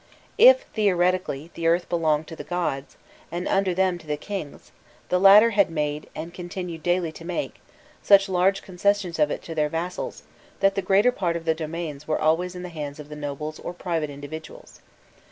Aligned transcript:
If, 0.39 0.63
theoretically, 0.73 1.51
the 1.53 1.67
earth 1.67 1.87
belonged 1.87 2.25
to 2.29 2.35
the 2.35 2.43
gods, 2.43 2.97
and 3.31 3.47
under 3.47 3.71
them 3.75 3.99
to 3.99 4.07
the 4.07 4.17
kings, 4.17 4.71
the 5.09 5.19
latter 5.19 5.51
had 5.51 5.69
made, 5.69 6.09
and 6.15 6.33
continued 6.33 6.81
daily 6.81 7.11
to 7.11 7.23
make, 7.23 7.61
such 8.01 8.27
large 8.27 8.63
concessions 8.63 9.19
of 9.19 9.29
it 9.29 9.43
to 9.43 9.53
their 9.53 9.69
vassals, 9.69 10.23
that 10.59 10.73
the 10.73 10.81
greater 10.81 11.11
part 11.11 11.35
of 11.35 11.45
their 11.45 11.53
domains 11.53 12.07
were 12.07 12.19
always 12.19 12.55
in 12.55 12.63
the 12.63 12.69
hands 12.69 12.99
of 12.99 13.09
the 13.09 13.15
nobles 13.15 13.59
or 13.59 13.73
private 13.73 14.09
individuals. 14.09 14.81